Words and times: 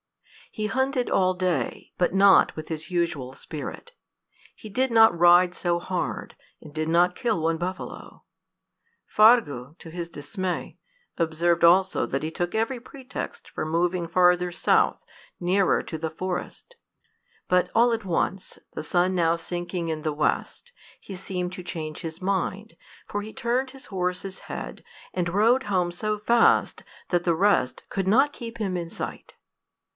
He 0.51 0.65
hunted 0.65 1.09
all 1.09 1.33
day, 1.35 1.93
but 1.97 2.11
not 2.13 2.55
with 2.57 2.67
his 2.69 2.89
usual 2.91 3.31
spirit. 3.33 3.93
He 4.53 4.67
did 4.67 4.91
not 4.91 5.17
ride 5.17 5.53
so 5.53 5.79
hard, 5.79 6.35
and 6.59 6.73
did 6.73 6.89
not 6.89 7.15
kill 7.15 7.39
one 7.39 7.57
buffalo. 7.57 8.23
Fargu, 9.05 9.77
to 9.77 9.89
his 9.91 10.09
dismay, 10.09 10.77
observed 11.17 11.63
also 11.63 12.05
that 12.07 12.23
he 12.23 12.31
took 12.31 12.53
every 12.55 12.79
pretext 12.81 13.47
for 13.47 13.63
moving 13.63 14.07
farther 14.07 14.51
south, 14.51 15.05
nearer 15.39 15.81
to 15.83 15.97
the 15.99 16.09
forest. 16.09 16.75
But 17.47 17.69
all 17.75 17.93
at 17.93 18.03
once, 18.03 18.57
the 18.73 18.83
sun 18.83 19.15
now 19.15 19.35
sinking 19.37 19.87
in 19.87 20.01
the 20.01 20.11
west, 20.11 20.73
he 20.99 21.15
seemed 21.15 21.53
to 21.53 21.63
change 21.63 21.99
his 22.01 22.21
mind, 22.21 22.75
for 23.07 23.21
he 23.21 23.31
turned 23.31 23.69
his 23.69 23.85
horse's 23.85 24.39
head, 24.39 24.83
and 25.13 25.29
rode 25.29 25.63
home 25.69 25.91
so 25.91 26.17
fast 26.17 26.83
that 27.09 27.23
the 27.23 27.35
rest 27.35 27.83
could 27.89 28.07
not 28.07 28.33
keep 28.33 28.57
him 28.57 28.75
in 28.75 28.89
sight. 28.89 29.35